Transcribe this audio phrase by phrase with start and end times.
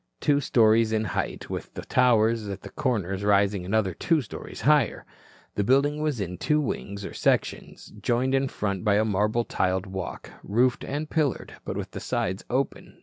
[0.19, 5.05] Two stories in height, with towers at the corners rising another two stories higher,
[5.53, 9.85] the building was in two wings or sections, joined in front by a marble tiled
[9.85, 12.97] walk, roofed and pillared, but with the sides open.